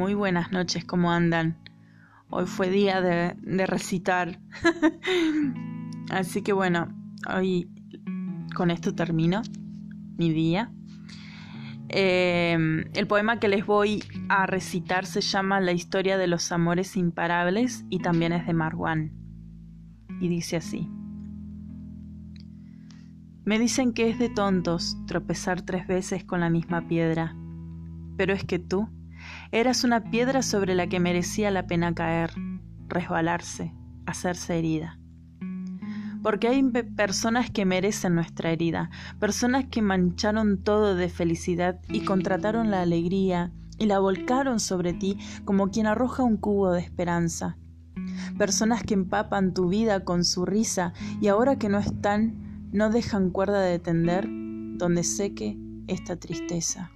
[0.00, 1.58] Muy buenas noches, ¿cómo andan?
[2.30, 4.40] Hoy fue día de, recitar.
[6.10, 6.88] Así que bueno,
[7.28, 7.68] hoy
[8.54, 9.42] con esto termino
[10.16, 10.72] mi día.
[11.90, 16.96] Em, el poema que les voy a recitar se llama La historia de los amores
[16.96, 19.12] imparables y también es de Marwan.
[20.18, 20.88] Y dice así.
[23.44, 27.36] Me dicen que es de tontos tropezar tres veces con la misma piedra,
[28.16, 28.88] pero es que tú
[29.52, 32.30] Eras una piedra sobre la que merecía la pena caer,
[32.86, 33.74] resbalarse,
[34.06, 35.00] hacerse herida.
[36.22, 42.70] Porque hay personas que merecen nuestra herida, personas que mancharon todo de felicidad y contrataron
[42.70, 47.56] la alegría y la volcaron sobre ti como quien arroja un cubo de esperanza.
[48.38, 53.30] Personas que empapan tu vida con su risa y ahora que no están, no dejan
[53.30, 56.92] cuerda de tender donde seque esta tristeza.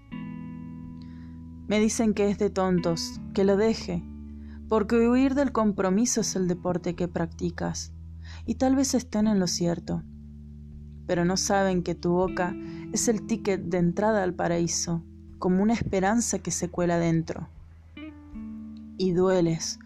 [1.67, 4.03] Me dicen que es de tontos, que lo deje,
[4.69, 7.93] porque huir del compromiso es el deporte que practicas,
[8.45, 10.03] y tal vez estén en lo cierto,
[11.07, 12.55] pero no saben que tu boca
[12.93, 15.03] es el ticket de entrada al paraíso,
[15.39, 17.49] como una esperanza que se cuela dentro.
[18.97, 19.79] Y dueles,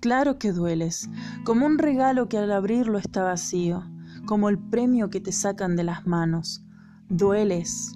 [0.00, 1.08] claro que dueles,
[1.44, 3.84] como un regalo que al abrirlo está vacío,
[4.26, 6.62] como el premio que te sacan de las manos.
[7.08, 7.92] Dueles,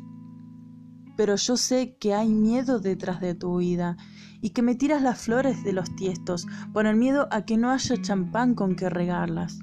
[1.17, 3.97] pero yo sé que hay miedo detrás de tu vida
[4.41, 7.71] y que me tiras las flores de los tiestos por el miedo a que no
[7.71, 9.59] haya champán con que regarlas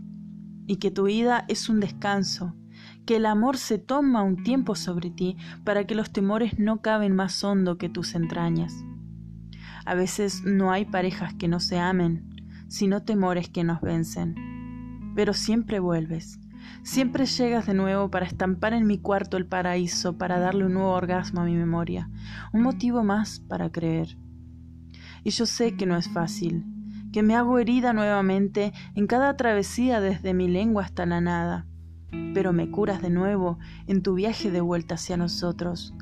[0.68, 2.56] y que tu vida es un descanso,
[3.06, 7.16] que el amor se toma un tiempo sobre ti para que los temores no caben
[7.16, 8.74] más hondo que tus entrañas.
[9.86, 12.30] A veces no hay parejas que no se amen,
[12.68, 14.36] sino temores que nos vencen,
[15.16, 16.40] pero siempre vuelves
[16.84, 20.92] Siempre llegas de nuevo para estampar en mi cuarto el paraíso, para darle un nuevo
[20.92, 22.10] orgasmo a mi memoria,
[22.54, 24.18] un motivo más para creer.
[25.24, 26.66] Y yo sé que no es fácil,
[27.12, 31.66] que me hago herida nuevamente en cada travesía desde mi lengua hasta la nada,
[32.34, 35.94] pero me curas de nuevo en tu viaje de vuelta hacia nosotros.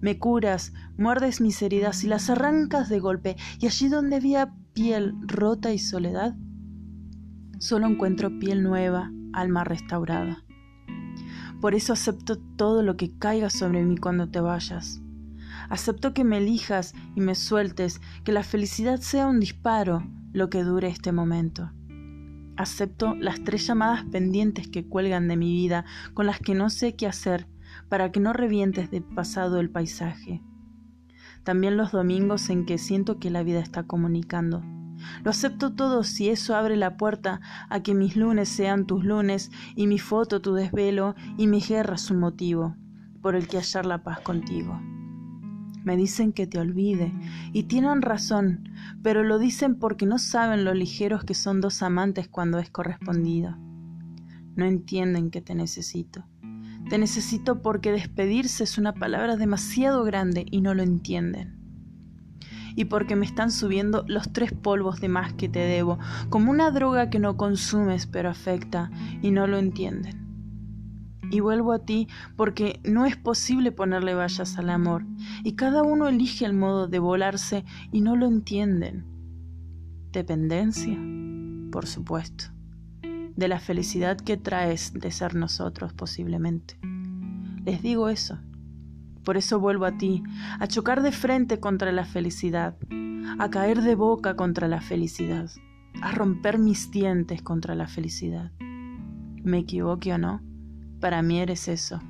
[0.00, 5.14] Me curas, muerdes mis heridas y las arrancas de golpe, y allí donde había piel
[5.22, 6.34] rota y soledad,
[7.58, 10.44] solo encuentro piel nueva, alma restaurada.
[11.60, 15.00] Por eso acepto todo lo que caiga sobre mí cuando te vayas.
[15.70, 20.02] Acepto que me elijas y me sueltes, que la felicidad sea un disparo,
[20.32, 21.70] lo que dure este momento.
[22.56, 26.96] Acepto las tres llamadas pendientes que cuelgan de mi vida, con las que no sé
[26.96, 27.48] qué hacer,
[27.88, 30.42] para que no revientes de pasado el paisaje.
[31.44, 34.62] También los domingos en que siento que la vida está comunicando.
[35.22, 39.50] Lo acepto todo si eso abre la puerta a que mis lunes sean tus lunes
[39.74, 42.76] y mi foto tu desvelo y mis guerras un motivo
[43.22, 44.80] por el que hallar la paz contigo.
[45.82, 47.12] Me dicen que te olvide
[47.52, 48.68] y tienen razón,
[49.02, 53.56] pero lo dicen porque no saben lo ligeros que son dos amantes cuando es correspondido.
[54.56, 56.24] No entienden que te necesito.
[56.88, 61.63] Te necesito porque despedirse es una palabra demasiado grande y no lo entienden
[62.76, 65.98] y porque me están subiendo los tres polvos de más que te debo,
[66.28, 68.90] como una droga que no consumes pero afecta
[69.22, 70.24] y no lo entienden.
[71.30, 75.04] Y vuelvo a ti porque no es posible ponerle vallas al amor,
[75.42, 79.04] y cada uno elige el modo de volarse y no lo entienden.
[80.12, 80.96] Dependencia,
[81.72, 82.44] por supuesto,
[83.02, 86.78] de la felicidad que traes de ser nosotros posiblemente.
[87.64, 88.38] Les digo eso
[89.24, 90.22] por eso vuelvo a ti,
[90.58, 92.76] a chocar de frente contra la felicidad,
[93.38, 95.50] a caer de boca contra la felicidad,
[96.02, 98.52] a romper mis dientes contra la felicidad.
[99.42, 100.42] Me equivoque o no,
[101.00, 102.00] para mí eres eso,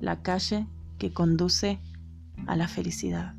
[0.00, 0.66] la calle
[0.98, 1.80] que conduce
[2.46, 3.34] a la felicidad.